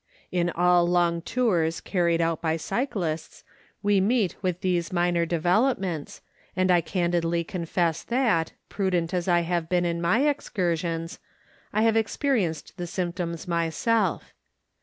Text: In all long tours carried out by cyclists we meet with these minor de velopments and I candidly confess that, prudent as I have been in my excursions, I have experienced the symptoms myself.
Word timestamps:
In 0.31 0.49
all 0.55 0.87
long 0.87 1.21
tours 1.21 1.79
carried 1.79 2.21
out 2.21 2.41
by 2.41 2.57
cyclists 2.57 3.43
we 3.83 4.01
meet 4.01 4.35
with 4.41 4.61
these 4.61 4.91
minor 4.91 5.27
de 5.27 5.39
velopments 5.39 6.21
and 6.55 6.71
I 6.71 6.81
candidly 6.81 7.43
confess 7.43 8.01
that, 8.05 8.51
prudent 8.67 9.13
as 9.13 9.27
I 9.27 9.41
have 9.41 9.69
been 9.69 9.85
in 9.85 10.01
my 10.01 10.27
excursions, 10.27 11.19
I 11.71 11.83
have 11.83 11.95
experienced 11.95 12.77
the 12.77 12.87
symptoms 12.87 13.47
myself. 13.47 14.33